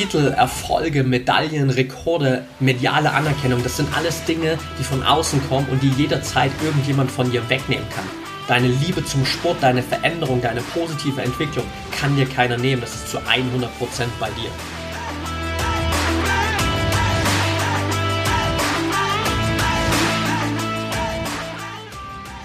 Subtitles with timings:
[0.00, 5.82] Titel, Erfolge, Medaillen, Rekorde, mediale Anerkennung, das sind alles Dinge, die von außen kommen und
[5.82, 8.06] die jederzeit irgendjemand von dir wegnehmen kann.
[8.48, 12.80] Deine Liebe zum Sport, deine Veränderung, deine positive Entwicklung kann dir keiner nehmen.
[12.80, 13.26] Das ist zu 100%
[14.18, 14.48] bei dir.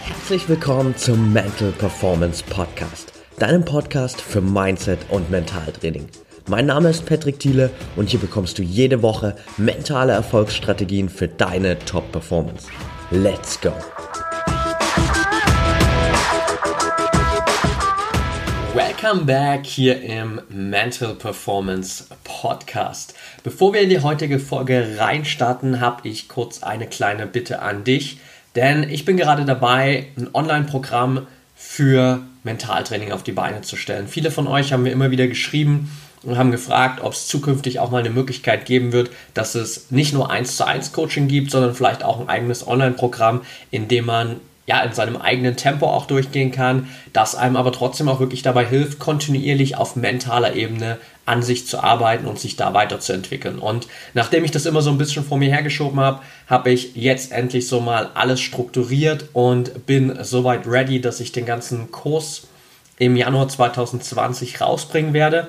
[0.03, 6.09] Herzlich willkommen zum Mental Performance Podcast, deinem Podcast für Mindset und Mentaltraining.
[6.47, 11.79] Mein Name ist Patrick Thiele und hier bekommst du jede Woche mentale Erfolgsstrategien für deine
[11.79, 12.67] Top-Performance.
[13.09, 13.73] Let's go!
[18.75, 23.15] Welcome back hier im Mental Performance Podcast.
[23.43, 28.19] Bevor wir in die heutige Folge reinstarten, habe ich kurz eine kleine Bitte an dich,
[28.53, 34.07] denn ich bin gerade dabei, ein Online-Programm für Mentaltraining auf die Beine zu stellen.
[34.07, 35.89] Viele von euch haben mir immer wieder geschrieben,
[36.25, 40.13] und haben gefragt, ob es zukünftig auch mal eine Möglichkeit geben wird, dass es nicht
[40.13, 44.41] nur 1 zu 1 Coaching gibt, sondern vielleicht auch ein eigenes Online-Programm, in dem man
[44.67, 48.65] ja, in seinem eigenen Tempo auch durchgehen kann, das einem aber trotzdem auch wirklich dabei
[48.65, 53.59] hilft, kontinuierlich auf mentaler Ebene an sich zu arbeiten und sich da weiterzuentwickeln.
[53.59, 57.31] Und nachdem ich das immer so ein bisschen vor mir hergeschoben habe, habe ich jetzt
[57.31, 62.47] endlich so mal alles strukturiert und bin soweit ready, dass ich den ganzen Kurs
[62.97, 65.47] im Januar 2020 rausbringen werde.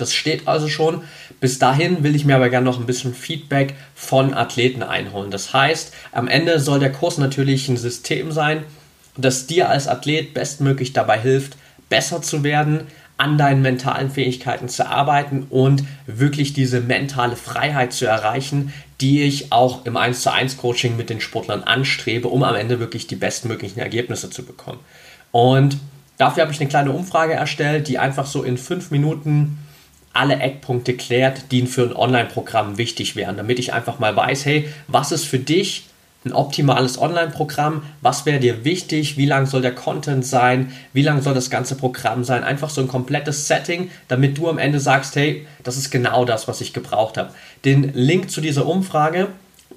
[0.00, 1.02] Das steht also schon.
[1.40, 5.30] Bis dahin will ich mir aber gerne noch ein bisschen Feedback von Athleten einholen.
[5.30, 8.64] Das heißt, am Ende soll der Kurs natürlich ein System sein,
[9.16, 11.56] das dir als Athlet bestmöglich dabei hilft,
[11.88, 12.86] besser zu werden,
[13.20, 19.52] an deinen mentalen Fähigkeiten zu arbeiten und wirklich diese mentale Freiheit zu erreichen, die ich
[19.52, 23.16] auch im 1 zu 1 Coaching mit den Sportlern anstrebe, um am Ende wirklich die
[23.16, 24.78] bestmöglichen Ergebnisse zu bekommen.
[25.32, 25.76] Und
[26.16, 29.58] dafür habe ich eine kleine Umfrage erstellt, die einfach so in fünf Minuten
[30.12, 34.68] alle Eckpunkte klärt, die für ein Online-Programm wichtig wären, damit ich einfach mal weiß, hey,
[34.88, 35.84] was ist für dich
[36.24, 41.22] ein optimales Online-Programm, was wäre dir wichtig, wie lang soll der Content sein, wie lang
[41.22, 45.16] soll das ganze Programm sein, einfach so ein komplettes Setting, damit du am Ende sagst,
[45.16, 47.30] hey, das ist genau das, was ich gebraucht habe.
[47.64, 49.28] Den Link zu dieser Umfrage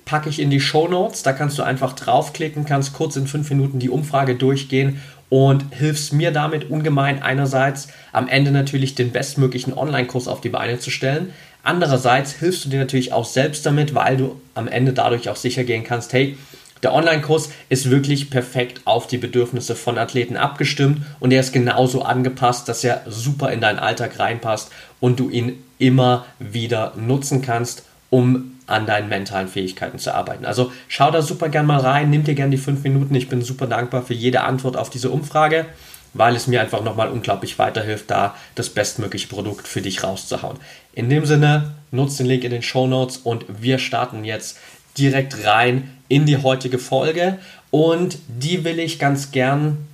[0.03, 3.49] packe ich in die Show Notes, da kannst du einfach draufklicken, kannst kurz in fünf
[3.49, 5.01] Minuten die Umfrage durchgehen
[5.33, 10.77] und hilfst mir damit ungemein einerseits am Ende natürlich den bestmöglichen Online-Kurs auf die Beine
[10.77, 11.33] zu stellen.
[11.63, 15.63] Andererseits hilfst du dir natürlich auch selbst damit, weil du am Ende dadurch auch sicher
[15.63, 16.38] gehen kannst, hey,
[16.83, 22.03] der Online-Kurs ist wirklich perfekt auf die Bedürfnisse von Athleten abgestimmt und er ist genauso
[22.03, 27.85] angepasst, dass er super in deinen Alltag reinpasst und du ihn immer wieder nutzen kannst,
[28.11, 30.45] um an deinen mentalen Fähigkeiten zu arbeiten.
[30.45, 33.16] Also schau da super gern mal rein, nimm dir gern die fünf Minuten.
[33.16, 35.66] Ich bin super dankbar für jede Antwort auf diese Umfrage,
[36.13, 40.57] weil es mir einfach nochmal unglaublich weiterhilft, da das bestmögliche Produkt für dich rauszuhauen.
[40.94, 44.57] In dem Sinne, nutzt den Link in den Show Notes und wir starten jetzt
[44.97, 47.40] direkt rein in die heutige Folge
[47.72, 49.88] und die will ich ganz gern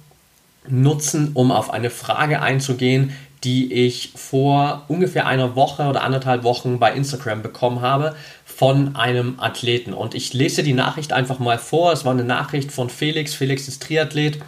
[0.67, 3.13] nutzen, um auf eine Frage einzugehen,
[3.44, 8.16] die ich vor ungefähr einer Woche oder anderthalb Wochen bei Instagram bekommen habe
[8.59, 9.94] von einem Athleten.
[9.94, 11.94] Und ich lese die Nachricht einfach mal vor.
[11.94, 13.34] Es war eine Nachricht von Felix.
[13.34, 14.40] Felix ist Triathlet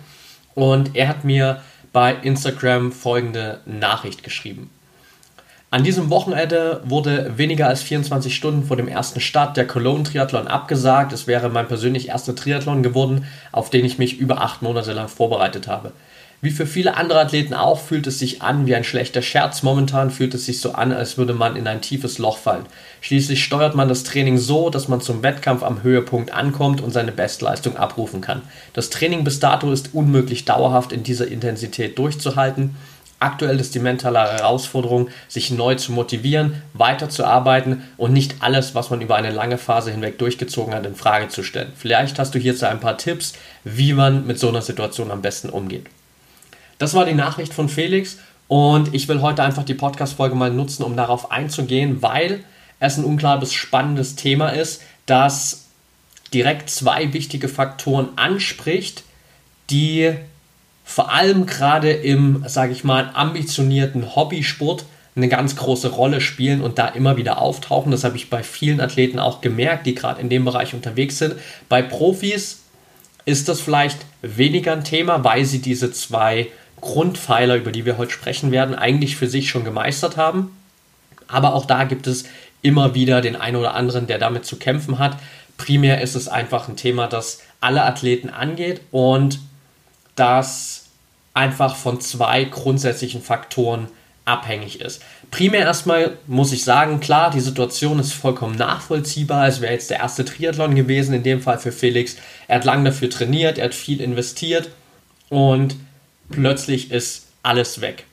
[0.54, 1.62] und er hat mir
[1.94, 4.70] bei Instagram folgende Nachricht geschrieben.
[5.70, 10.50] An diesem Wochenende wurde weniger als 24 Stunden vor dem ersten Start der Cologne Triathlon
[10.50, 11.14] abgesagt.
[11.14, 15.08] Es wäre mein persönlich erster Triathlon geworden, auf den ich mich über acht Monate lang
[15.08, 15.94] vorbereitet habe.
[16.44, 19.62] Wie für viele andere Athleten auch fühlt es sich an wie ein schlechter Scherz.
[19.62, 22.66] Momentan fühlt es sich so an, als würde man in ein tiefes Loch fallen.
[23.02, 27.12] Schließlich steuert man das Training so, dass man zum Wettkampf am Höhepunkt ankommt und seine
[27.12, 28.42] Bestleistung abrufen kann.
[28.74, 32.76] Das Training bis dato ist unmöglich dauerhaft in dieser Intensität durchzuhalten.
[33.20, 39.02] Aktuell ist die mentale Herausforderung, sich neu zu motivieren, weiterzuarbeiten und nicht alles, was man
[39.02, 41.72] über eine lange Phase hinweg durchgezogen hat, in Frage zu stellen.
[41.76, 43.34] Vielleicht hast du hierzu ein paar Tipps,
[43.64, 45.86] wie man mit so einer Situation am besten umgeht.
[46.82, 48.18] Das war die Nachricht von Felix
[48.48, 52.44] und ich will heute einfach die Podcast-Folge mal nutzen, um darauf einzugehen, weil
[52.80, 55.68] es ein unglaublich spannendes Thema ist, das
[56.34, 59.04] direkt zwei wichtige Faktoren anspricht,
[59.70, 60.14] die
[60.84, 64.86] vor allem gerade im, sage ich mal, ambitionierten Hobbysport
[65.16, 67.92] eine ganz große Rolle spielen und da immer wieder auftauchen.
[67.92, 71.36] Das habe ich bei vielen Athleten auch gemerkt, die gerade in dem Bereich unterwegs sind.
[71.70, 72.62] Bei Profis
[73.26, 76.48] ist das vielleicht weniger ein Thema, weil sie diese zwei
[76.82, 80.58] Grundpfeiler, über die wir heute sprechen werden, eigentlich für sich schon gemeistert haben.
[81.28, 82.26] Aber auch da gibt es
[82.62, 85.18] immer wieder den einen oder anderen, der damit zu kämpfen hat.
[85.58, 89.40] Primär ist es einfach ein Thema, das alle Athleten angeht und
[90.16, 90.86] das
[91.34, 93.88] einfach von zwei grundsätzlichen Faktoren
[94.26, 95.02] abhängig ist.
[95.30, 99.48] Primär erstmal muss ich sagen, klar, die Situation ist vollkommen nachvollziehbar.
[99.48, 102.18] Es wäre jetzt der erste Triathlon gewesen, in dem Fall für Felix.
[102.48, 104.70] Er hat lange dafür trainiert, er hat viel investiert
[105.30, 105.76] und
[106.32, 108.06] plötzlich ist alles weg.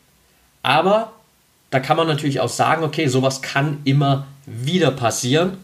[0.63, 1.13] Aber
[1.71, 5.59] da kann man natürlich auch sagen, okay, sowas kann immer wieder passieren.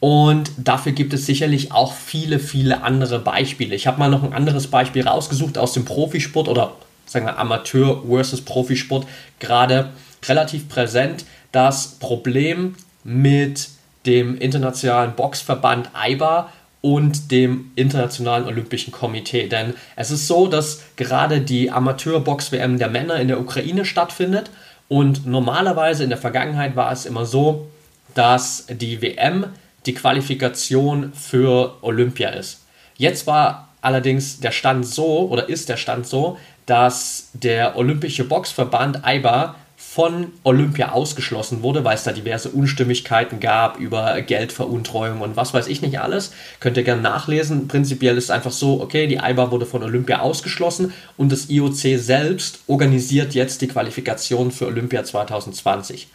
[0.00, 3.74] Und dafür gibt es sicherlich auch viele, viele andere Beispiele.
[3.74, 6.72] Ich habe mal noch ein anderes Beispiel rausgesucht aus dem Profisport oder
[7.06, 9.06] sagen wir Amateur versus Profisport.
[9.38, 9.90] Gerade
[10.26, 13.68] relativ präsent das Problem mit
[14.06, 16.52] dem internationalen Boxverband IBA
[16.84, 19.48] und dem Internationalen Olympischen Komitee.
[19.48, 24.50] Denn es ist so, dass gerade die Amateur-Box-WM der Männer in der Ukraine stattfindet
[24.86, 27.68] und normalerweise in der Vergangenheit war es immer so,
[28.12, 29.46] dass die WM
[29.86, 32.66] die Qualifikation für Olympia ist.
[32.98, 36.36] Jetzt war allerdings der Stand so oder ist der Stand so,
[36.66, 39.54] dass der Olympische Boxverband IBA
[39.94, 45.68] von Olympia ausgeschlossen wurde, weil es da diverse Unstimmigkeiten gab über Geldveruntreuung und was weiß
[45.68, 46.32] ich nicht alles.
[46.58, 47.68] Könnt ihr gerne nachlesen.
[47.68, 52.00] Prinzipiell ist es einfach so, okay, die IBA wurde von Olympia ausgeschlossen und das IOC
[52.00, 56.08] selbst organisiert jetzt die Qualifikation für Olympia 2020.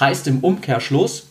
[0.00, 1.26] Heißt im Umkehrschluss,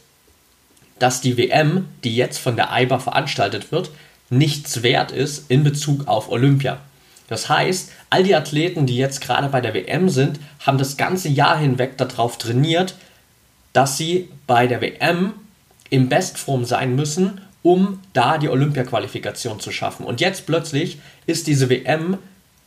[0.99, 3.89] dass die WM, die jetzt von der IBA veranstaltet wird,
[4.29, 6.79] nichts wert ist in Bezug auf Olympia.
[7.27, 11.29] Das heißt, all die Athleten, die jetzt gerade bei der WM sind, haben das ganze
[11.29, 12.95] Jahr hinweg darauf trainiert,
[13.73, 15.33] dass sie bei der WM
[15.89, 20.05] in Bestform sein müssen, um da die Olympia-Qualifikation zu schaffen.
[20.05, 22.17] Und jetzt plötzlich ist diese WM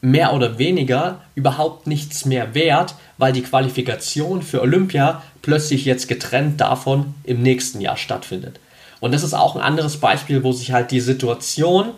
[0.03, 6.61] mehr oder weniger überhaupt nichts mehr wert, weil die Qualifikation für Olympia plötzlich jetzt getrennt
[6.61, 8.61] davon im nächsten Jahr stattfindet.
[9.01, 11.89] Und das ist auch ein anderes Beispiel, wo sich halt die Situation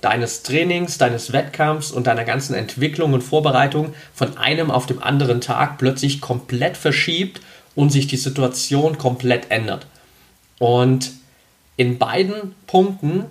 [0.00, 5.40] deines Trainings, deines Wettkampfs und deiner ganzen Entwicklung und Vorbereitung von einem auf dem anderen
[5.40, 7.40] Tag plötzlich komplett verschiebt
[7.74, 9.86] und sich die Situation komplett ändert.
[10.58, 11.12] Und
[11.76, 13.24] in beiden Punkten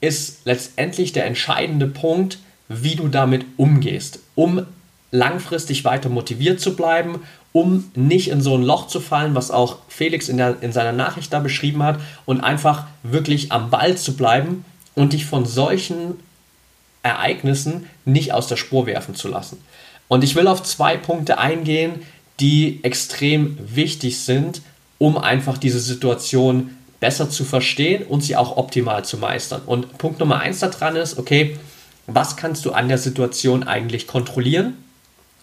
[0.00, 2.38] ist letztendlich der entscheidende Punkt,
[2.68, 4.66] wie du damit umgehst, um
[5.10, 7.20] langfristig weiter motiviert zu bleiben,
[7.52, 10.92] um nicht in so ein Loch zu fallen, was auch Felix in, der, in seiner
[10.92, 16.18] Nachricht da beschrieben hat, und einfach wirklich am Ball zu bleiben und dich von solchen
[17.02, 19.62] Ereignissen nicht aus der Spur werfen zu lassen.
[20.08, 22.02] Und ich will auf zwei Punkte eingehen,
[22.40, 24.62] die extrem wichtig sind,
[24.98, 29.62] um einfach diese Situation besser zu verstehen und sie auch optimal zu meistern.
[29.66, 31.58] Und Punkt Nummer eins daran ist, okay,
[32.06, 34.76] was kannst du an der Situation eigentlich kontrollieren?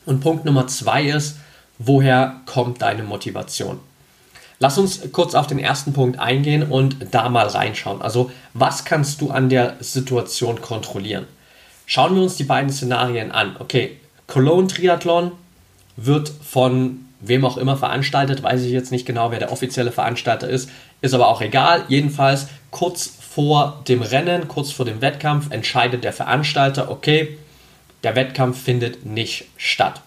[0.06, 1.38] Und Punkt Nummer zwei ist,
[1.78, 3.80] woher kommt deine Motivation?
[4.60, 8.02] Lass uns kurz auf den ersten Punkt eingehen und da mal reinschauen.
[8.02, 11.26] Also, was kannst du an der Situation kontrollieren?
[11.86, 13.56] Schauen wir uns die beiden Szenarien an.
[13.60, 13.98] Okay,
[14.28, 15.32] Cologne Triathlon
[15.96, 20.48] wird von wem auch immer veranstaltet, weiß ich jetzt nicht genau, wer der offizielle Veranstalter
[20.48, 20.70] ist,
[21.02, 21.84] ist aber auch egal.
[21.88, 27.38] Jedenfalls kurz vor dem Rennen, kurz vor dem Wettkampf entscheidet der Veranstalter, okay,
[28.04, 30.02] der Wettkampf findet nicht statt.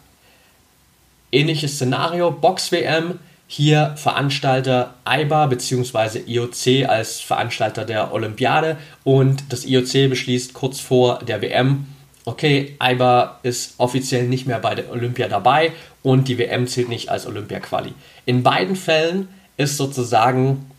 [1.31, 3.19] Ähnliches Szenario, Box-WM,
[3.55, 6.21] hier Veranstalter IBA bzw.
[6.27, 11.87] IOC als Veranstalter der Olympiade und das IOC beschließt kurz vor der WM,
[12.25, 15.73] okay, IBA ist offiziell nicht mehr bei der Olympia dabei
[16.03, 17.93] und die WM zählt nicht als Olympia-Quali.
[18.25, 20.71] In beiden Fällen ist sozusagen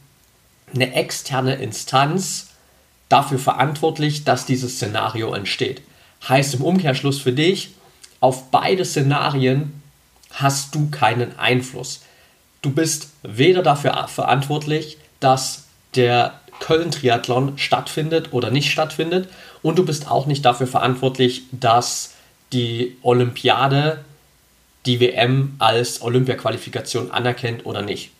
[0.74, 2.48] eine externe Instanz
[3.08, 5.84] dafür verantwortlich, dass dieses Szenario entsteht.
[6.28, 7.76] Heißt im Umkehrschluss für dich,
[8.20, 9.80] auf beide Szenarien
[10.32, 12.02] hast du keinen Einfluss.
[12.64, 15.66] Du bist weder dafür verantwortlich, dass
[15.96, 19.28] der Köln-Triathlon stattfindet oder nicht stattfindet
[19.62, 22.14] und du bist auch nicht dafür verantwortlich, dass
[22.54, 24.00] die Olympiade
[24.86, 28.12] die WM als Olympia-Qualifikation anerkennt oder nicht.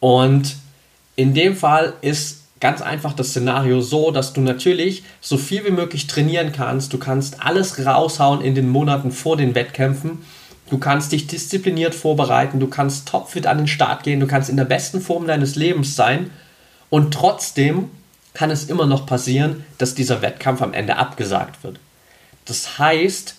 [0.00, 0.56] Und
[1.16, 5.70] in dem Fall ist ganz einfach das Szenario so, dass du natürlich so viel wie
[5.70, 6.94] möglich trainieren kannst.
[6.94, 10.24] Du kannst alles raushauen in den Monaten vor den Wettkämpfen
[10.70, 14.56] Du kannst dich diszipliniert vorbereiten, du kannst topfit an den Start gehen, du kannst in
[14.56, 16.30] der besten Form deines Lebens sein
[16.90, 17.90] und trotzdem
[18.34, 21.80] kann es immer noch passieren, dass dieser Wettkampf am Ende abgesagt wird.
[22.44, 23.34] Das heißt,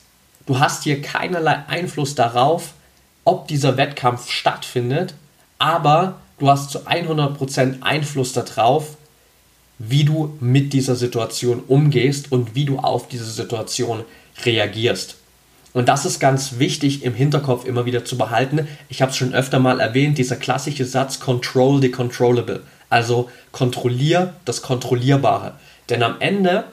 [0.45, 2.74] du hast hier keinerlei Einfluss darauf,
[3.25, 5.13] ob dieser Wettkampf stattfindet,
[5.59, 8.98] aber du hast zu 100% Einfluss darauf,
[9.77, 14.03] wie du mit dieser Situation umgehst und wie du auf diese Situation
[14.43, 15.18] reagierst.
[15.73, 18.67] Und das ist ganz wichtig im Hinterkopf immer wieder zu behalten.
[18.89, 22.63] Ich habe es schon öfter mal erwähnt, dieser klassische Satz Control the Controllable.
[22.89, 25.53] Also kontrollier das Kontrollierbare.
[25.89, 26.65] Denn am Ende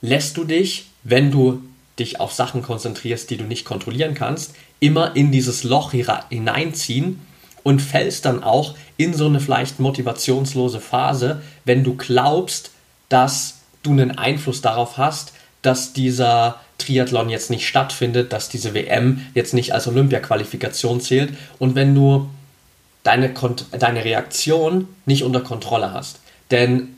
[0.00, 1.62] lässt du dich, wenn du
[1.98, 7.20] dich auf Sachen konzentrierst, die du nicht kontrollieren kannst, immer in dieses Loch hineinziehen
[7.62, 12.70] und fällst dann auch in so eine vielleicht motivationslose Phase, wenn du glaubst,
[13.08, 15.32] dass du einen Einfluss darauf hast,
[15.62, 21.74] dass dieser Triathlon jetzt nicht stattfindet, dass diese WM jetzt nicht als Olympia-Qualifikation zählt und
[21.74, 22.28] wenn du
[23.02, 23.32] deine,
[23.78, 26.20] deine Reaktion nicht unter Kontrolle hast.
[26.50, 26.94] Denn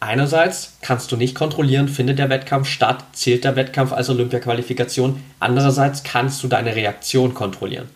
[0.00, 6.02] einerseits kannst du nicht kontrollieren, findet der Wettkampf statt, zählt der Wettkampf als Olympia-Qualifikation, andererseits
[6.02, 7.88] kannst du deine Reaktion kontrollieren.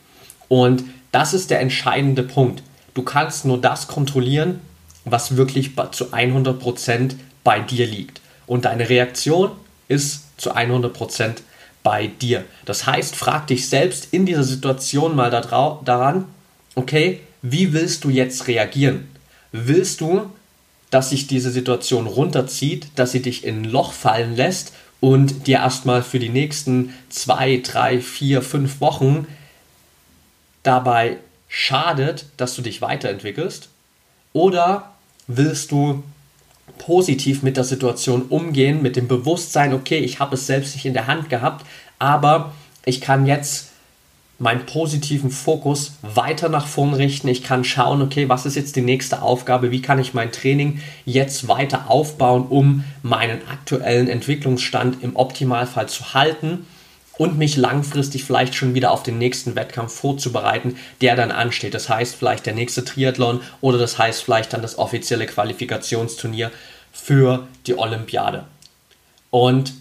[0.49, 2.63] Und das ist der entscheidende Punkt.
[2.95, 4.61] Du kannst nur das kontrollieren,
[5.05, 7.15] was wirklich zu 100%
[7.45, 8.21] bei dir liegt.
[8.47, 9.53] Und deine Reaktion
[9.89, 11.37] ist zu 100%
[11.83, 12.45] bei dir.
[12.65, 16.27] Das heißt, frag dich selbst in dieser Situation mal daran,
[16.75, 19.09] okay, wie willst du jetzt reagieren?
[19.53, 20.31] Willst du,
[20.91, 25.59] dass sich diese Situation runterzieht, dass sie dich in ein Loch fallen lässt und dir
[25.59, 29.27] erstmal für die nächsten zwei, drei, vier, fünf Wochen
[30.63, 31.17] dabei
[31.49, 33.69] schadet, dass du dich weiterentwickelst?
[34.33, 34.93] Oder
[35.27, 36.03] willst du
[36.81, 40.95] positiv mit der Situation umgehen, mit dem Bewusstsein, okay, ich habe es selbst nicht in
[40.95, 41.67] der Hand gehabt,
[41.99, 42.53] aber
[42.87, 43.69] ich kann jetzt
[44.39, 47.29] meinen positiven Fokus weiter nach vorn richten.
[47.29, 49.71] Ich kann schauen, okay, was ist jetzt die nächste Aufgabe?
[49.71, 56.15] Wie kann ich mein Training jetzt weiter aufbauen, um meinen aktuellen Entwicklungsstand im Optimalfall zu
[56.15, 56.67] halten
[57.21, 61.75] und mich langfristig vielleicht schon wieder auf den nächsten Wettkampf vorzubereiten, der dann ansteht.
[61.75, 66.51] Das heißt vielleicht der nächste Triathlon oder das heißt vielleicht dann das offizielle Qualifikationsturnier
[66.91, 68.45] für die Olympiade.
[69.29, 69.75] Und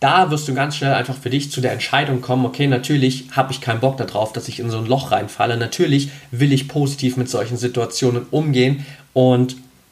[0.00, 3.52] da wirst du ganz schnell einfach für dich zu der Entscheidung kommen, okay, natürlich habe
[3.52, 5.56] ich keinen Bock darauf, dass ich in so ein Loch reinfalle.
[5.56, 8.84] Natürlich will ich positiv mit solchen Situationen umgehen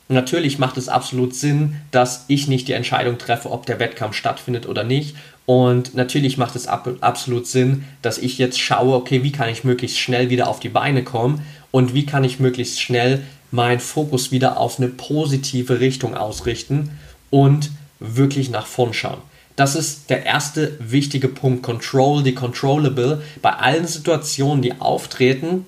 [0.09, 4.67] natürlich macht es absolut Sinn, dass ich nicht die Entscheidung treffe, ob der Wettkampf stattfindet
[4.67, 5.17] oder nicht.
[5.47, 9.65] Und natürlich macht es ab, absolut Sinn, dass ich jetzt schaue, okay, wie kann ich
[9.65, 14.33] möglichst schnell wieder auf die Beine kommen und wie kann ich möglichst schnell meinen Fokus
[14.33, 16.99] wieder auf eine positive Richtung ausrichten
[17.31, 17.71] und
[18.01, 19.23] wirklich nach vorn schauen.
[19.57, 21.63] Das ist der erste wichtige Punkt.
[21.63, 23.23] Control the controllable.
[23.41, 25.65] Bei allen Situationen, die auftreten,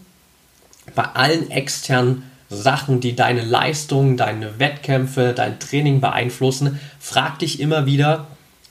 [0.95, 7.87] bei allen externen Sachen, die deine Leistung, deine Wettkämpfe, dein Training beeinflussen, frag dich immer
[7.87, 8.26] wieder,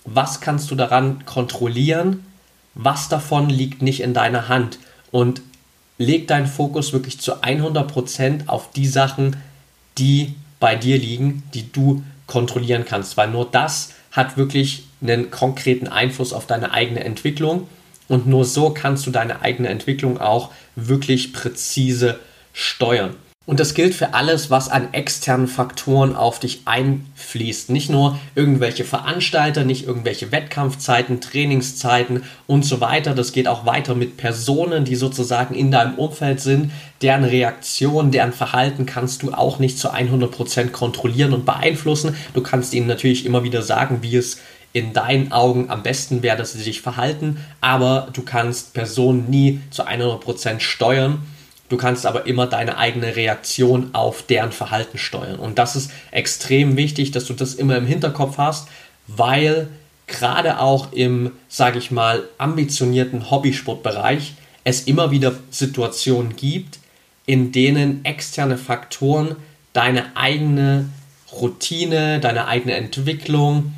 [0.05, 2.25] was kannst du daran kontrollieren,
[2.73, 4.79] was davon liegt nicht in deiner Hand?
[5.11, 5.41] Und
[5.97, 9.35] leg deinen Fokus wirklich zu 100% auf die Sachen,
[9.97, 15.87] die bei dir liegen, die du kontrollieren kannst, weil nur das hat wirklich einen konkreten
[15.87, 17.67] Einfluss auf deine eigene Entwicklung.
[18.07, 22.19] Und nur so kannst du deine eigene Entwicklung auch wirklich präzise
[22.53, 23.15] steuern.
[23.47, 27.69] Und das gilt für alles, was an externen Faktoren auf dich einfließt.
[27.69, 33.15] Nicht nur irgendwelche Veranstalter, nicht irgendwelche Wettkampfzeiten, Trainingszeiten und so weiter.
[33.15, 36.73] Das geht auch weiter mit Personen, die sozusagen in deinem Umfeld sind.
[37.01, 42.17] Deren Reaktion, deren Verhalten kannst du auch nicht zu 100% kontrollieren und beeinflussen.
[42.33, 44.41] Du kannst ihnen natürlich immer wieder sagen, wie es
[44.73, 49.61] in deinen Augen am besten wäre, dass sie sich verhalten, aber du kannst Personen nie
[49.69, 51.19] zu 100% steuern.
[51.69, 55.39] Du kannst aber immer deine eigene Reaktion auf deren Verhalten steuern.
[55.39, 58.69] Und das ist extrem wichtig, dass du das immer im Hinterkopf hast,
[59.07, 59.67] weil
[60.07, 64.33] gerade auch im, sage ich mal, ambitionierten Hobbysportbereich
[64.63, 66.79] es immer wieder Situationen gibt,
[67.25, 69.35] in denen externe Faktoren
[69.73, 70.89] deine eigene
[71.31, 73.73] Routine, deine eigene Entwicklung,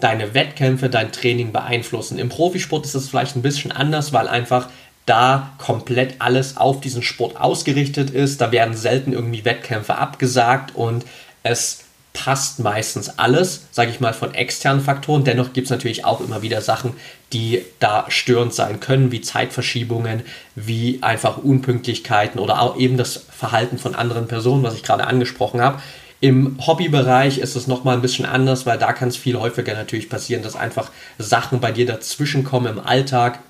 [0.00, 2.18] deine Wettkämpfe, dein Training beeinflussen.
[2.18, 4.68] Im Profisport ist es vielleicht ein bisschen anders, weil einfach
[5.06, 8.40] da komplett alles auf diesen Sport ausgerichtet ist.
[8.40, 11.04] Da werden selten irgendwie Wettkämpfe abgesagt und
[11.42, 11.84] es
[12.14, 15.24] passt meistens alles, sage ich mal, von externen Faktoren.
[15.24, 16.94] Dennoch gibt es natürlich auch immer wieder Sachen,
[17.32, 20.22] die da störend sein können, wie Zeitverschiebungen,
[20.54, 25.60] wie einfach Unpünktlichkeiten oder auch eben das Verhalten von anderen Personen, was ich gerade angesprochen
[25.60, 25.82] habe.
[26.20, 30.08] Im Hobbybereich ist es nochmal ein bisschen anders, weil da kann es viel häufiger natürlich
[30.08, 33.40] passieren, dass einfach Sachen bei dir dazwischen kommen im Alltag,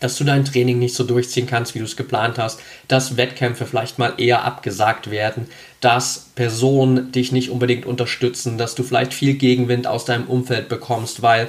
[0.00, 3.66] dass du dein Training nicht so durchziehen kannst, wie du es geplant hast, dass Wettkämpfe
[3.66, 5.46] vielleicht mal eher abgesagt werden,
[5.80, 11.22] dass Personen dich nicht unbedingt unterstützen, dass du vielleicht viel Gegenwind aus deinem Umfeld bekommst,
[11.22, 11.48] weil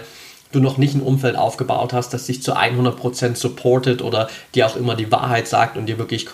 [0.51, 4.75] du noch nicht ein Umfeld aufgebaut hast, das dich zu 100% supportet oder dir auch
[4.75, 6.27] immer die Wahrheit sagt und dir wirklich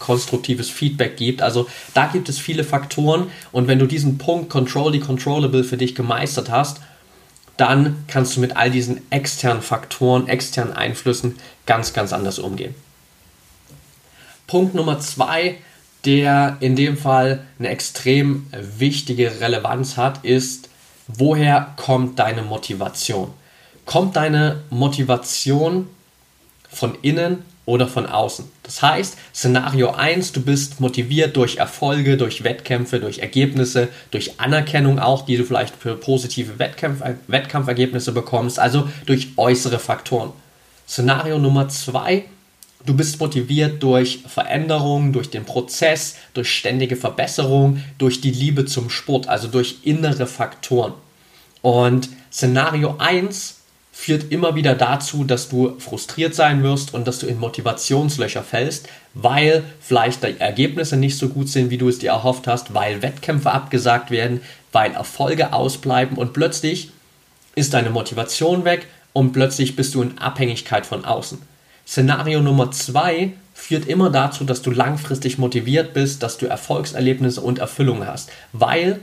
[0.00, 1.42] konstruktives Feedback gibt.
[1.42, 5.76] Also da gibt es viele Faktoren und wenn du diesen Punkt Control the Controllable für
[5.76, 6.80] dich gemeistert hast,
[7.56, 12.74] dann kannst du mit all diesen externen Faktoren, externen Einflüssen ganz, ganz anders umgehen.
[14.46, 15.58] Punkt Nummer zwei,
[16.04, 20.68] der in dem Fall eine extrem wichtige Relevanz hat, ist,
[21.06, 23.32] woher kommt deine Motivation?
[23.86, 25.88] kommt deine Motivation
[26.68, 28.50] von innen oder von außen.
[28.62, 35.00] Das heißt, Szenario 1, du bist motiviert durch Erfolge, durch Wettkämpfe, durch Ergebnisse, durch Anerkennung
[35.00, 40.32] auch, die du vielleicht für positive Wettkampf, Wettkampfergebnisse bekommst, also durch äußere Faktoren.
[40.88, 42.24] Szenario Nummer 2,
[42.86, 48.90] du bist motiviert durch Veränderung, durch den Prozess, durch ständige Verbesserung, durch die Liebe zum
[48.90, 50.92] Sport, also durch innere Faktoren.
[51.62, 53.61] Und Szenario 1
[53.94, 58.88] führt immer wieder dazu, dass du frustriert sein wirst und dass du in Motivationslöcher fällst,
[59.12, 63.02] weil vielleicht die Ergebnisse nicht so gut sind, wie du es dir erhofft hast, weil
[63.02, 64.40] Wettkämpfe abgesagt werden,
[64.72, 66.90] weil Erfolge ausbleiben und plötzlich
[67.54, 71.38] ist deine Motivation weg und plötzlich bist du in Abhängigkeit von außen.
[71.86, 77.58] Szenario Nummer zwei führt immer dazu, dass du langfristig motiviert bist, dass du Erfolgserlebnisse und
[77.58, 79.00] Erfüllungen hast, weil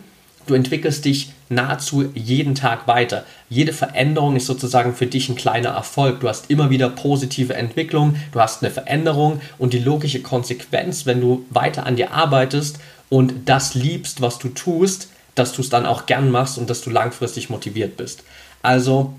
[0.48, 3.25] du entwickelst dich nahezu jeden Tag weiter.
[3.50, 6.20] Jede Veränderung ist sozusagen für dich ein kleiner Erfolg.
[6.20, 11.22] Du hast immer wieder positive Entwicklung, du hast eine Veränderung und die logische Konsequenz, wenn
[11.22, 12.79] du weiter an dir arbeitest
[13.10, 16.82] und das liebst, was du tust, dass du es dann auch gern machst und dass
[16.82, 18.24] du langfristig motiviert bist.
[18.62, 19.13] Also,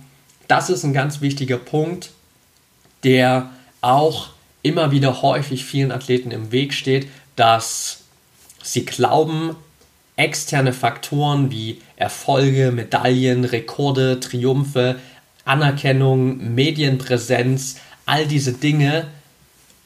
[0.48, 2.10] das ist ein ganz wichtiger Punkt,
[3.02, 4.28] der auch
[4.62, 8.02] immer wieder häufig vielen Athleten im Weg steht, dass
[8.62, 9.56] sie glauben,
[10.16, 14.96] externe Faktoren wie Erfolge, Medaillen, Rekorde, Triumphe,
[15.44, 17.76] Anerkennung, Medienpräsenz,
[18.06, 19.06] all diese Dinge,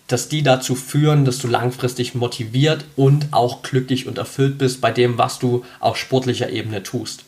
[0.06, 4.92] dass die dazu führen, dass du langfristig motiviert und auch glücklich und erfüllt bist bei
[4.92, 7.24] dem, was du auf sportlicher Ebene tust.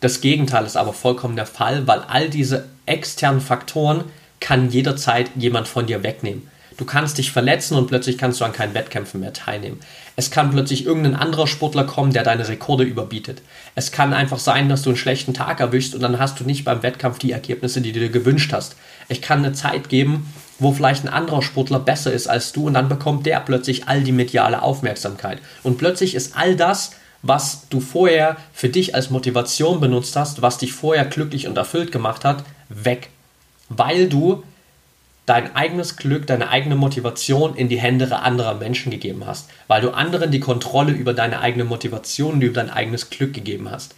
[0.00, 4.04] Das Gegenteil ist aber vollkommen der Fall, weil all diese externen Faktoren
[4.40, 6.48] kann jederzeit jemand von dir wegnehmen.
[6.76, 9.80] Du kannst dich verletzen und plötzlich kannst du an keinen Wettkämpfen mehr teilnehmen.
[10.16, 13.42] Es kann plötzlich irgendein anderer Sportler kommen, der deine Rekorde überbietet.
[13.74, 16.64] Es kann einfach sein, dass du einen schlechten Tag erwischst und dann hast du nicht
[16.64, 18.76] beim Wettkampf die Ergebnisse, die du dir gewünscht hast.
[19.08, 22.74] Ich kann eine Zeit geben, wo vielleicht ein anderer Sportler besser ist als du und
[22.74, 25.38] dann bekommt der plötzlich all die mediale Aufmerksamkeit.
[25.62, 30.58] Und plötzlich ist all das, was du vorher für dich als Motivation benutzt hast, was
[30.58, 33.08] dich vorher glücklich und erfüllt gemacht hat, weg.
[33.68, 34.42] Weil du
[35.26, 39.90] dein eigenes Glück, deine eigene Motivation in die Hände anderer Menschen gegeben hast, weil du
[39.90, 43.94] anderen die Kontrolle über deine eigene Motivation und über dein eigenes Glück gegeben hast.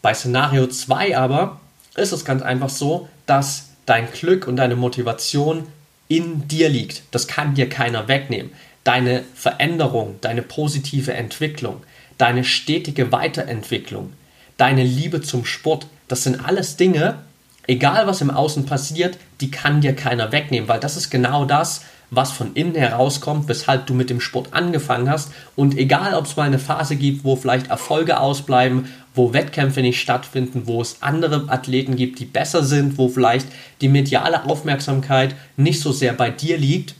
[0.00, 1.60] Bei Szenario 2 aber
[1.96, 5.66] ist es ganz einfach so, dass dein Glück und deine Motivation
[6.08, 7.02] in dir liegt.
[7.10, 8.52] Das kann dir keiner wegnehmen.
[8.82, 11.82] Deine Veränderung, deine positive Entwicklung,
[12.18, 14.12] deine stetige Weiterentwicklung,
[14.56, 17.18] deine Liebe zum Sport, das sind alles Dinge,
[17.66, 21.82] egal was im Außen passiert, die kann dir keiner wegnehmen, weil das ist genau das,
[22.10, 25.32] was von innen herauskommt, weshalb du mit dem Sport angefangen hast.
[25.56, 30.00] Und egal, ob es mal eine Phase gibt, wo vielleicht Erfolge ausbleiben, wo Wettkämpfe nicht
[30.00, 33.46] stattfinden, wo es andere Athleten gibt, die besser sind, wo vielleicht
[33.80, 36.94] die mediale Aufmerksamkeit nicht so sehr bei dir liegt,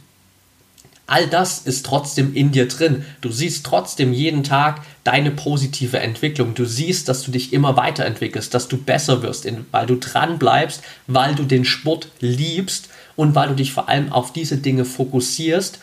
[1.07, 3.05] All das ist trotzdem in dir drin.
[3.21, 6.55] Du siehst trotzdem jeden Tag deine positive Entwicklung.
[6.55, 10.83] Du siehst, dass du dich immer weiterentwickelst, dass du besser wirst, weil du dran bleibst,
[11.07, 15.79] weil du den Sport liebst und weil du dich vor allem auf diese Dinge fokussierst,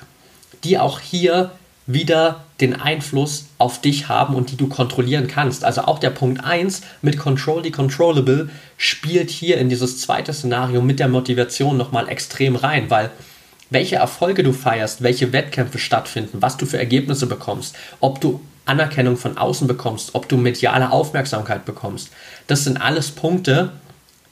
[0.63, 1.51] die auch hier
[1.85, 5.63] wieder den Einfluss auf dich haben und die du kontrollieren kannst.
[5.63, 10.81] Also auch der Punkt 1 mit Control the Controllable spielt hier in dieses zweite Szenario
[10.81, 13.11] mit der Motivation nochmal extrem rein, weil
[13.71, 19.17] welche Erfolge du feierst, welche Wettkämpfe stattfinden, was du für Ergebnisse bekommst, ob du Anerkennung
[19.17, 22.11] von außen bekommst, ob du mediale Aufmerksamkeit bekommst.
[22.45, 23.71] Das sind alles Punkte,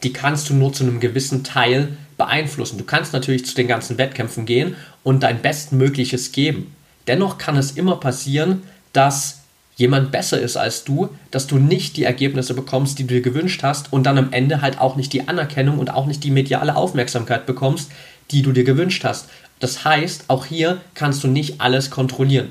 [0.04, 2.78] die kannst du nur zu einem gewissen Teil beeinflussen.
[2.78, 6.76] Du kannst natürlich zu den ganzen Wettkämpfen gehen und dein Bestmögliches geben.
[7.08, 9.40] Dennoch kann es immer passieren, dass
[9.78, 13.64] jemand besser ist als du, dass du nicht die Ergebnisse bekommst, die du dir gewünscht
[13.64, 16.76] hast und dann am Ende halt auch nicht die Anerkennung und auch nicht die mediale
[16.76, 17.90] Aufmerksamkeit bekommst,
[18.32, 19.30] die du dir gewünscht hast.
[19.60, 22.50] Das heißt, auch hier kannst du nicht alles kontrollieren.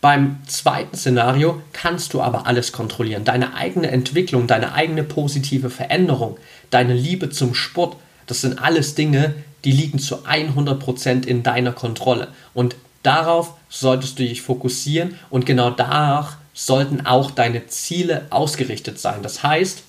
[0.00, 3.24] Beim zweiten Szenario kannst du aber alles kontrollieren.
[3.24, 6.36] Deine eigene Entwicklung, deine eigene positive Veränderung,
[6.70, 9.34] deine Liebe zum Sport, das sind alles Dinge,
[9.64, 12.28] die liegen zu 100% in deiner Kontrolle.
[12.54, 19.22] Und darauf solltest du dich fokussieren und genau danach sollten auch deine Ziele ausgerichtet sein.
[19.22, 19.82] Das heißt,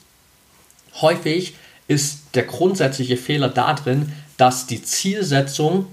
[1.01, 1.53] häufig
[1.87, 5.87] ist der grundsätzliche Fehler darin, dass die Zielsetzung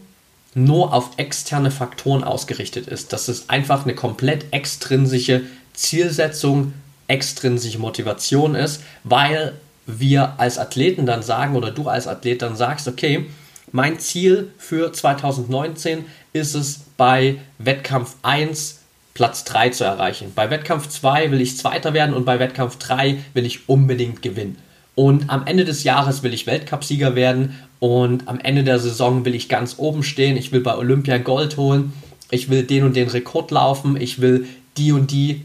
[0.54, 3.12] nur auf externe Faktoren ausgerichtet ist.
[3.12, 6.74] Dass es einfach eine komplett extrinsische Zielsetzung,
[7.09, 9.54] extrinsische Motivation ist, weil
[9.87, 13.26] wir als Athleten dann sagen oder du als Athlet dann sagst, okay,
[13.72, 18.80] mein Ziel für 2019 ist es bei Wettkampf 1
[19.14, 20.33] Platz 3 zu erreichen.
[20.35, 24.59] Bei Wettkampf 2 will ich Zweiter werden und bei Wettkampf 3 will ich unbedingt gewinnen.
[24.94, 29.35] Und am Ende des Jahres will ich Weltcupsieger werden und am Ende der Saison will
[29.35, 30.37] ich ganz oben stehen.
[30.37, 31.92] Ich will bei Olympia Gold holen.
[32.30, 34.00] Ich will den und den Rekord laufen.
[34.00, 35.42] Ich will die und die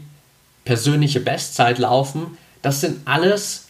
[0.64, 2.38] persönliche Bestzeit laufen.
[2.62, 3.66] Das sind alles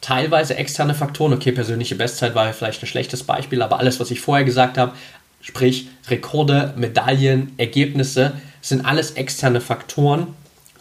[0.00, 1.34] teilweise externe Faktoren.
[1.34, 4.92] Okay, persönliche Bestzeit war vielleicht ein schlechtes Beispiel, aber alles, was ich vorher gesagt habe,
[5.40, 8.32] sprich Rekorde, Medaillen, Ergebnisse,
[8.62, 10.28] sind alles externe Faktoren,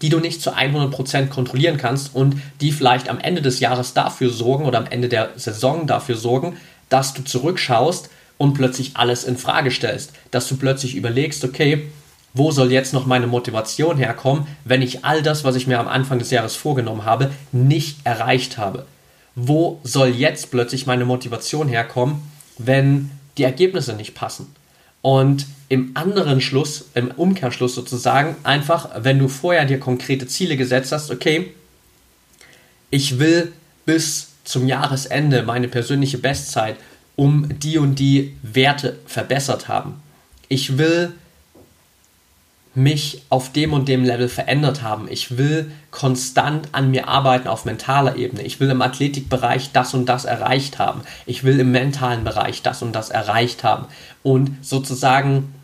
[0.05, 4.29] die du nicht zu 100% kontrollieren kannst und die vielleicht am Ende des Jahres dafür
[4.29, 6.57] sorgen oder am Ende der Saison dafür sorgen,
[6.89, 11.87] dass du zurückschaust und plötzlich alles in Frage stellst, dass du plötzlich überlegst, okay,
[12.35, 15.87] wo soll jetzt noch meine Motivation herkommen, wenn ich all das, was ich mir am
[15.87, 18.85] Anfang des Jahres vorgenommen habe, nicht erreicht habe?
[19.33, 22.21] Wo soll jetzt plötzlich meine Motivation herkommen,
[22.59, 24.53] wenn die Ergebnisse nicht passen?
[25.01, 30.91] Und im anderen Schluss, im Umkehrschluss sozusagen, einfach, wenn du vorher dir konkrete Ziele gesetzt
[30.91, 31.51] hast, okay,
[32.89, 33.51] ich will
[33.85, 36.77] bis zum Jahresende meine persönliche Bestzeit
[37.15, 40.01] um die und die Werte verbessert haben.
[40.49, 41.13] Ich will
[42.75, 45.07] mich auf dem und dem Level verändert haben.
[45.09, 48.43] Ich will konstant an mir arbeiten auf mentaler Ebene.
[48.43, 51.01] Ich will im Athletikbereich das und das erreicht haben.
[51.25, 53.85] Ich will im mentalen Bereich das und das erreicht haben.
[54.23, 55.54] Und sozusagen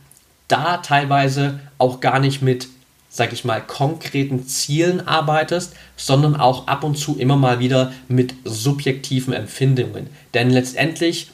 [0.52, 2.68] da teilweise auch gar nicht mit,
[3.10, 8.34] sag ich mal, konkreten Zielen arbeitest, sondern auch ab und zu immer mal wieder mit
[8.44, 10.08] subjektiven Empfindungen.
[10.34, 11.32] Denn letztendlich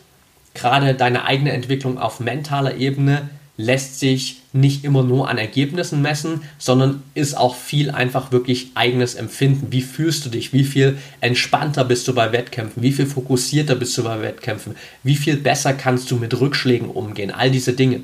[0.53, 6.43] gerade deine eigene Entwicklung auf mentaler Ebene lässt sich nicht immer nur an Ergebnissen messen,
[6.60, 9.71] sondern ist auch viel einfach wirklich eigenes Empfinden.
[9.71, 10.53] Wie fühlst du dich?
[10.53, 12.84] Wie viel entspannter bist du bei Wettkämpfen?
[12.84, 14.75] Wie viel fokussierter bist du bei Wettkämpfen?
[15.03, 17.32] Wie viel besser kannst du mit Rückschlägen umgehen?
[17.32, 18.01] All diese Dinge.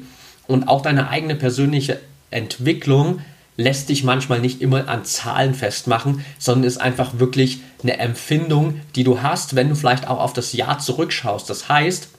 [0.47, 1.99] Und auch deine eigene persönliche
[2.31, 3.21] Entwicklung
[3.55, 9.03] lässt dich manchmal nicht immer an Zahlen festmachen, sondern ist einfach wirklich eine Empfindung, die
[9.03, 11.49] du hast, wenn du vielleicht auch auf das Jahr zurückschaust.
[11.49, 12.09] Das heißt,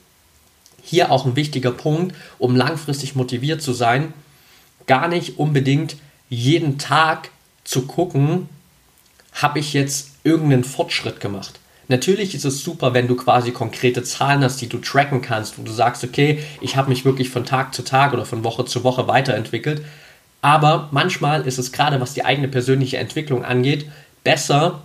[0.81, 4.13] hier auch ein wichtiger Punkt, um langfristig motiviert zu sein,
[4.87, 5.97] gar nicht unbedingt
[6.29, 7.31] jeden Tag
[7.63, 8.47] zu gucken,
[9.33, 11.59] habe ich jetzt irgendeinen Fortschritt gemacht.
[11.87, 15.63] Natürlich ist es super, wenn du quasi konkrete Zahlen hast, die du tracken kannst, wo
[15.63, 18.83] du sagst, okay, ich habe mich wirklich von Tag zu Tag oder von Woche zu
[18.83, 19.83] Woche weiterentwickelt.
[20.41, 23.89] Aber manchmal ist es gerade, was die eigene persönliche Entwicklung angeht,
[24.23, 24.81] besser,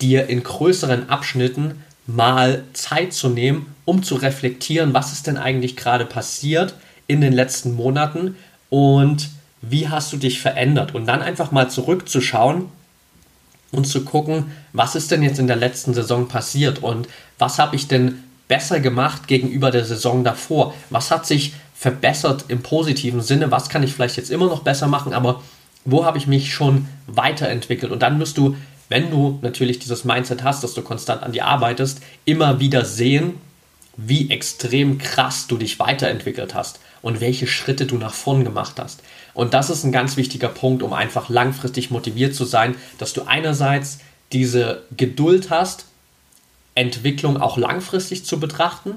[0.00, 5.76] dir in größeren Abschnitten mal Zeit zu nehmen, um zu reflektieren, was ist denn eigentlich
[5.76, 6.74] gerade passiert
[7.06, 8.36] in den letzten Monaten
[8.70, 9.30] und
[9.62, 12.66] wie hast du dich verändert und dann einfach mal zurückzuschauen
[13.72, 17.76] und zu gucken, was ist denn jetzt in der letzten Saison passiert und was habe
[17.76, 20.74] ich denn besser gemacht gegenüber der Saison davor?
[20.90, 23.50] Was hat sich verbessert im positiven Sinne?
[23.50, 25.42] Was kann ich vielleicht jetzt immer noch besser machen, aber
[25.84, 27.92] wo habe ich mich schon weiterentwickelt?
[27.92, 28.56] Und dann wirst du
[28.88, 33.34] wenn du natürlich dieses Mindset hast, dass du konstant an dir arbeitest, immer wieder sehen,
[33.96, 39.00] wie extrem krass du dich weiterentwickelt hast und welche Schritte du nach vorn gemacht hast.
[39.36, 43.24] Und das ist ein ganz wichtiger Punkt, um einfach langfristig motiviert zu sein, dass du
[43.26, 43.98] einerseits
[44.32, 45.84] diese Geduld hast,
[46.74, 48.94] Entwicklung auch langfristig zu betrachten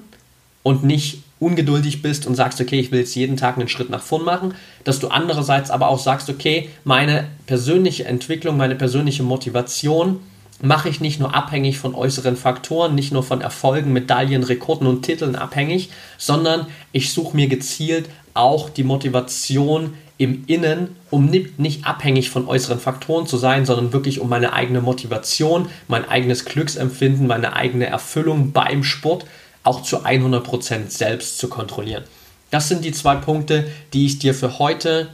[0.64, 4.02] und nicht ungeduldig bist und sagst, okay, ich will jetzt jeden Tag einen Schritt nach
[4.02, 4.54] vorn machen,
[4.86, 10.22] dass du andererseits aber auch sagst, okay, meine persönliche Entwicklung, meine persönliche Motivation
[10.62, 15.02] mache ich nicht nur abhängig von äußeren Faktoren, nicht nur von Erfolgen, Medaillen, Rekorden und
[15.04, 22.30] Titeln abhängig, sondern ich suche mir gezielt auch die Motivation im Innen, um nicht abhängig
[22.30, 27.56] von äußeren Faktoren zu sein, sondern wirklich um meine eigene Motivation, mein eigenes Glücksempfinden, meine
[27.56, 29.26] eigene Erfüllung beim Sport
[29.64, 32.04] auch zu 100% selbst zu kontrollieren.
[32.52, 35.08] Das sind die zwei Punkte, die ich dir für heute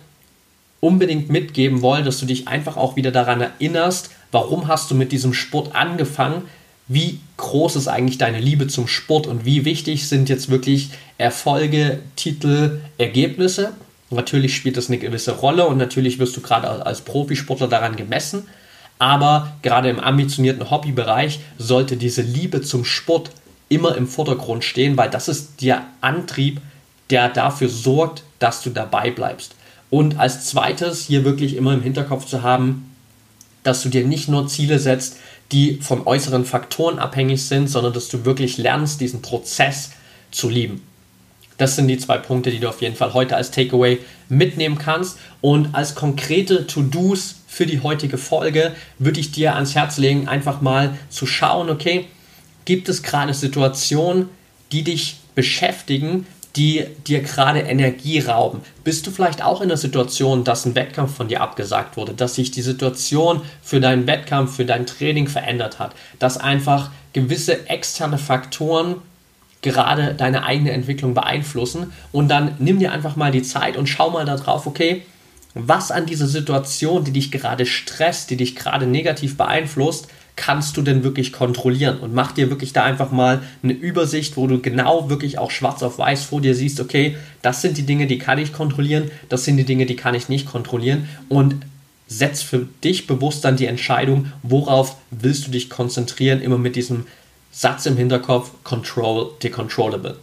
[0.80, 5.12] unbedingt mitgeben wollte, dass du dich einfach auch wieder daran erinnerst, warum hast du mit
[5.12, 6.44] diesem Sport angefangen,
[6.88, 12.00] wie groß ist eigentlich deine Liebe zum Sport und wie wichtig sind jetzt wirklich Erfolge,
[12.16, 13.74] Titel, Ergebnisse.
[14.16, 18.48] Natürlich spielt das eine gewisse Rolle und natürlich wirst du gerade als Profisportler daran gemessen,
[18.98, 23.32] aber gerade im ambitionierten Hobbybereich sollte diese Liebe zum Sport
[23.70, 26.62] immer im Vordergrund stehen, weil das ist der Antrieb,
[27.10, 29.56] der dafür sorgt, dass du dabei bleibst.
[29.90, 32.92] Und als zweites hier wirklich immer im Hinterkopf zu haben,
[33.64, 35.18] dass du dir nicht nur Ziele setzt,
[35.52, 39.92] die von äußeren Faktoren abhängig sind, sondern dass du wirklich lernst, diesen Prozess
[40.32, 40.82] zu lieben.
[41.58, 45.18] Das sind die zwei Punkte, die du auf jeden Fall heute als Takeaway mitnehmen kannst.
[45.42, 50.62] Und als konkrete To-Dos für die heutige Folge würde ich dir ans Herz legen, einfach
[50.62, 52.08] mal zu schauen, okay,
[52.66, 54.30] Gibt es gerade Situationen,
[54.72, 58.62] die dich beschäftigen, die dir gerade Energie rauben?
[58.84, 62.36] Bist du vielleicht auch in der Situation, dass ein Wettkampf von dir abgesagt wurde, dass
[62.36, 68.18] sich die Situation für deinen Wettkampf, für dein Training verändert hat, dass einfach gewisse externe
[68.18, 68.96] Faktoren
[69.66, 74.12] gerade deine eigene Entwicklung beeinflussen und dann nimm dir einfach mal die Zeit und schau
[74.12, 75.02] mal darauf, okay,
[75.54, 80.82] was an dieser Situation, die dich gerade stresst, die dich gerade negativ beeinflusst, kannst du
[80.82, 82.00] denn wirklich kontrollieren?
[82.00, 85.82] Und mach dir wirklich da einfach mal eine Übersicht, wo du genau wirklich auch schwarz
[85.82, 89.46] auf weiß vor dir siehst, okay, das sind die Dinge, die kann ich kontrollieren, das
[89.46, 91.08] sind die Dinge, die kann ich nicht kontrollieren.
[91.30, 91.56] Und
[92.08, 97.06] setz für dich bewusst dann die Entscheidung, worauf willst du dich konzentrieren, immer mit diesem
[97.58, 100.18] Satz im Hinterkopf, Control the Controllable.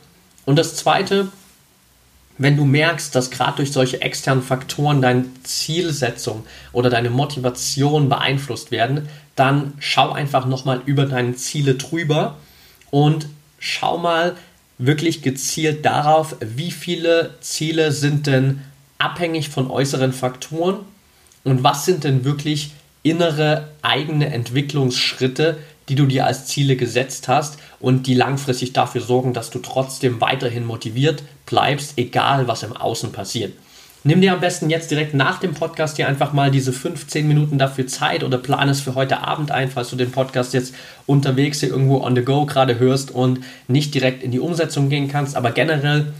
[0.44, 1.28] Und das zweite,
[2.36, 8.70] wenn du merkst, dass gerade durch solche externen Faktoren deine Zielsetzung oder deine Motivation beeinflusst
[8.70, 12.36] werden, dann schau einfach nochmal über deine Ziele drüber
[12.90, 14.36] und schau mal
[14.76, 18.60] wirklich gezielt darauf, wie viele Ziele sind denn
[18.98, 20.80] abhängig von äußeren Faktoren
[21.44, 25.58] und was sind denn wirklich innere eigene Entwicklungsschritte,
[25.92, 30.22] die du dir als Ziele gesetzt hast und die langfristig dafür sorgen, dass du trotzdem
[30.22, 33.52] weiterhin motiviert bleibst, egal was im Außen passiert.
[34.02, 37.58] Nimm dir am besten jetzt direkt nach dem Podcast hier einfach mal diese 15 Minuten
[37.58, 40.74] dafür Zeit oder plan es für heute Abend ein, falls du den Podcast jetzt
[41.04, 45.08] unterwegs hier irgendwo on the go gerade hörst und nicht direkt in die Umsetzung gehen
[45.08, 45.36] kannst.
[45.36, 46.14] Aber generell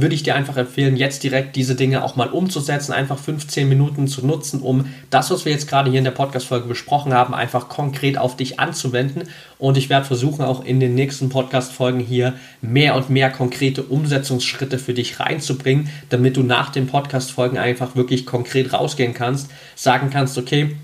[0.00, 4.06] würde ich dir einfach empfehlen, jetzt direkt diese Dinge auch mal umzusetzen, einfach 15 Minuten
[4.06, 7.68] zu nutzen, um das, was wir jetzt gerade hier in der Podcast-Folge besprochen haben, einfach
[7.68, 9.24] konkret auf dich anzuwenden.
[9.58, 14.78] Und ich werde versuchen, auch in den nächsten Podcast-Folgen hier mehr und mehr konkrete Umsetzungsschritte
[14.78, 20.38] für dich reinzubringen, damit du nach den Podcast-Folgen einfach wirklich konkret rausgehen kannst, sagen kannst,
[20.38, 20.76] okay,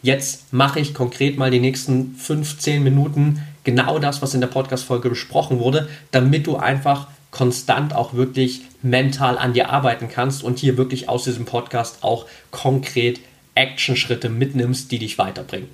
[0.00, 5.08] jetzt mache ich konkret mal die nächsten 15 Minuten genau das, was in der Podcast-Folge
[5.08, 10.76] besprochen wurde, damit du einfach konstant auch wirklich mental an dir arbeiten kannst und hier
[10.76, 13.20] wirklich aus diesem Podcast auch konkret
[13.54, 15.68] Actionschritte mitnimmst, die dich weiterbringen.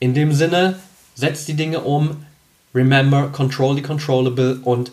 [0.00, 0.78] In dem Sinne,
[1.14, 2.24] setz die Dinge um,
[2.74, 4.92] remember, control the controllable und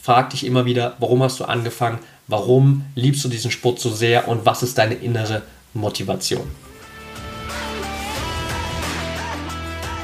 [0.00, 4.28] frag dich immer wieder, warum hast du angefangen, warum liebst du diesen Sport so sehr
[4.28, 5.42] und was ist deine innere
[5.74, 6.46] Motivation.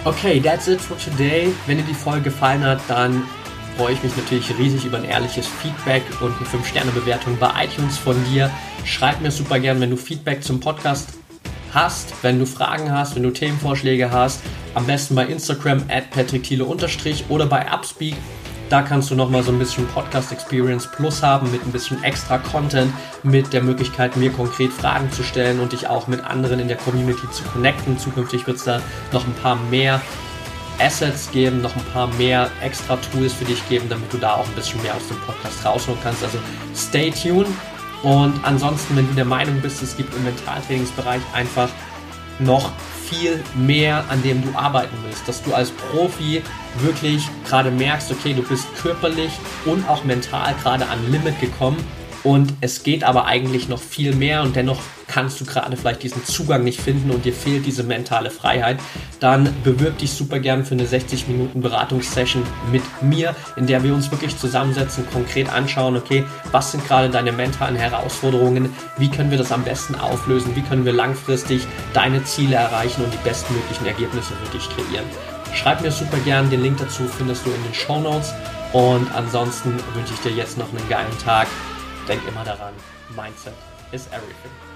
[0.04, 1.52] Okay, that's it for today.
[1.66, 3.24] Wenn dir die Folge gefallen hat, dann
[3.78, 8.16] freue ich mich natürlich riesig über ein ehrliches Feedback und eine 5-Sterne-Bewertung bei iTunes von
[8.24, 8.50] dir.
[8.84, 11.10] Schreib mir super gern, wenn du Feedback zum Podcast
[11.72, 14.42] hast, wenn du Fragen hast, wenn du Themenvorschläge hast.
[14.74, 18.16] Am besten bei Instagram at patrickthiele oder bei Upspeak.
[18.68, 22.38] Da kannst du nochmal so ein bisschen Podcast Experience Plus haben mit ein bisschen extra
[22.38, 26.66] Content, mit der Möglichkeit, mir konkret Fragen zu stellen und dich auch mit anderen in
[26.66, 27.96] der Community zu connecten.
[27.96, 30.02] Zukünftig wird es da noch ein paar mehr
[30.80, 34.46] Assets geben, noch ein paar mehr extra Tools für dich geben, damit du da auch
[34.46, 36.22] ein bisschen mehr aus dem Podcast rausholen kannst.
[36.22, 36.38] Also
[36.74, 37.48] stay tuned.
[38.02, 41.68] Und ansonsten, wenn du der Meinung bist, es gibt im Mentaltrainingsbereich einfach
[42.38, 42.70] noch
[43.08, 46.42] viel mehr, an dem du arbeiten willst, dass du als Profi
[46.78, 49.32] wirklich gerade merkst, okay, du bist körperlich
[49.64, 51.78] und auch mental gerade an Limit gekommen
[52.24, 56.24] und es geht aber eigentlich noch viel mehr und dennoch kannst du gerade vielleicht diesen
[56.24, 58.78] Zugang nicht finden und dir fehlt diese mentale Freiheit,
[59.20, 63.94] dann bewirb dich super gern für eine 60 Minuten Beratungssession mit mir, in der wir
[63.94, 69.38] uns wirklich zusammensetzen, konkret anschauen, okay, was sind gerade deine mentalen Herausforderungen, wie können wir
[69.38, 74.34] das am besten auflösen, wie können wir langfristig deine Ziele erreichen und die bestmöglichen Ergebnisse
[74.34, 75.06] für dich kreieren.
[75.54, 78.34] Schreib mir super gern, den Link dazu findest du in den Show Notes
[78.72, 81.48] und ansonsten wünsche ich dir jetzt noch einen geilen Tag.
[82.08, 82.72] Denk immer daran,
[83.14, 83.52] Mindset
[83.92, 84.67] is everything.